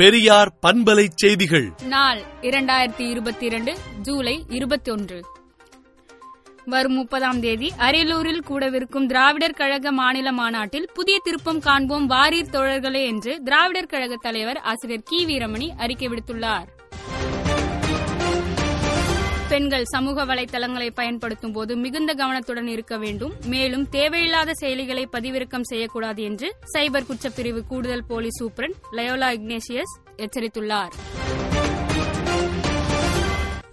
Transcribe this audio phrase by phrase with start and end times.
[0.00, 1.72] பெரியார் பண்பலை செய்திகள்.
[1.84, 5.22] நாள் இரண்டாயிரத்தி இருபத்தி இரண்டு ஜூலை இருபத்தி ஒன்று
[6.64, 13.42] வரும் முப்பதாம் தேதி அரியலூரில் கூடவிருக்கும் திராவிடர் கழக மாநில மாநாட்டில் புதிய திருப்பம் காண்போம் வாரீர் தோழர்களே என்று
[13.42, 16.68] திராவிடர் கழக தலைவர் ஆசிரியர் கி வீரமணி அறிக்கை விடுத்துள்ளார்.
[19.60, 23.32] பெண்கள் சமூக வலைதளங்களை பயன்படுத்தும் போது மிகுந்த கவனத்துடன் இருக்க வேண்டும்.
[23.46, 30.88] மேலும் தேவையில்லாத செயலிகளை பதிவிறக்கம் செய்யக்கூடாது என்று சைபர் குற்றப்பிரிவு கூடுதல் போலீஸ் சூப்பரண்ட் லயோலா இக்னேசியஸ் எச்சரித்துள்ளார்.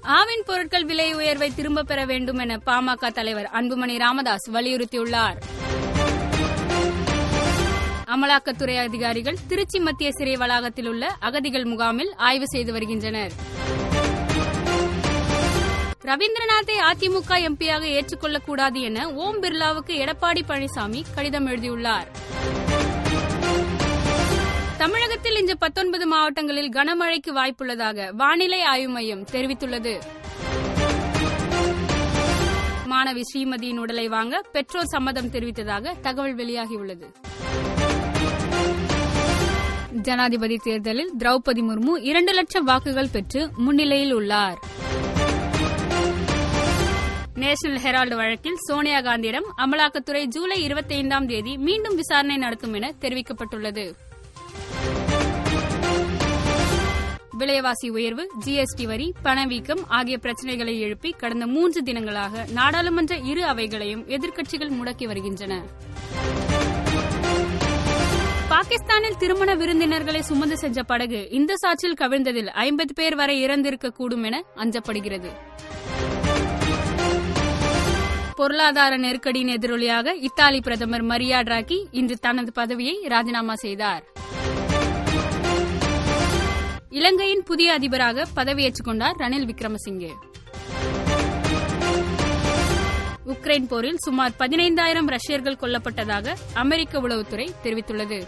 [0.01, 5.39] ஆவின் பொருட்கள் விலை உயர்வை திரும்பப் பெற வேண்டும் என பாமக தலைவர் அன்புமணி ராமதாஸ் வலியுறுத்தியுள்ளார்.
[8.05, 13.31] அமலாக்கத்துறை அதிகாரிகள் திருச்சி மத்திய சிறை வளாகத்தில் உள்ள அகதிகள் முகாமில் ஆய்வு செய்து வருகின்றனர்.
[16.07, 22.07] ரவீந்திரநாத்தை அதிமுக எம்பியாக ஏற்றுக்கொள்ளக்கூடாது என ஓம் பிர்லாவுக்கு எடப்பாடி பழனிசாமி கடிதம் எழுதியுள்ளார்.
[24.77, 29.93] தமிழகத்தில் இன்று பத்தொன்பது மாவட்டங்களில் கனமழைக்கு வாய்ப்புள்ளதாக வானிலை ஆய்வு மையம் தெரிவித்துள்ளது.
[32.89, 37.09] மாணவி ஸ்ரீமதியின் உடலை வாங்க பெற்றோர் சம்மதம் தெரிவித்ததாக தகவல் வெளியாகியுள்ளது.
[39.91, 44.59] ஜனாதிபதி தேர்தலில் திரௌபதி முர்மு இரண்டு லட்சம் வாக்குகள் பெற்று முன்னிலையில் உள்ளார்.
[47.41, 53.83] நேஷனல் ஹெரால்டு வழக்கில் சோனியா காந்தியிடம் அமலாக்கத்துறை ஜூலை இருபத்தி ஐந்தாம் தேதி மீண்டும் விசாரணை நடத்தும் என தெரிவிக்கப்பட்டுள்ளது.
[57.37, 64.73] விலைவாசி உயர்வு ஜிஎஸ்டி வரி பணவீக்கம் ஆகிய பிரச்சினைகளை எழுப்பி கடந்த மூன்று தினங்களாக நாடாளுமன்ற இரு அவைகளையும் எதிர்க்கட்சிகள்
[64.79, 65.61] முடக்கி வருகின்றன.
[68.49, 75.31] பாகிஸ்தானில் திருமண விருந்தினர்களை சுமந்து சென்ற படகு இந்த சாற்றில் கவிழ்ந்ததில் ஐம்பது பேர் வரை இறந்திருக்கக்கூடும் என அஞ்சப்படுகிறது.
[78.37, 84.03] பொருளாதார நெருக்கடியின் எதிரொலியாக இத்தாலி பிரதமர் மரியா டிராக்கி இன்று தனது பதவியை ராஜினாமா செய்தார்.
[86.89, 90.11] இலங்கையின் புதிய அதிபராக பதவியேற்றுக் கொண்டார் ரணில் விக்ரமசிங்கே.
[93.25, 98.27] உக்ரைன் போரில் சுமார் பதினைந்தாயிரம் ரஷ்யர்கள் கொல்லப்பட்டதாக அமெரிக்க உளவுத்துறை தெரிவித்துள்ளது.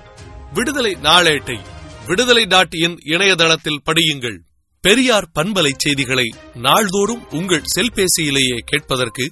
[0.53, 1.59] விடுதலை நாளேட்டை
[2.07, 4.39] விடுதலை டாட் இன் இணையதளத்தில் படியுங்கள்.
[4.81, 9.31] பெரியார் பண்பலை செய்திகளை நாள்தோறும் உங்கள் செல்பேசியிலேயே கேட்பதற்கு